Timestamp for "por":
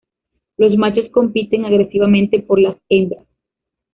2.39-2.57